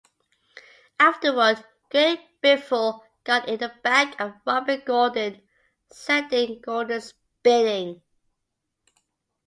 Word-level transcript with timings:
Afterward, 0.99 1.63
Greg 1.91 2.17
Biffle 2.41 3.01
got 3.23 3.47
in 3.47 3.59
the 3.59 3.71
back 3.83 4.19
of 4.19 4.33
Robby 4.47 4.77
Gordon 4.77 5.43
sending 5.91 6.59
Gordon 6.59 7.01
spinning. 7.01 8.01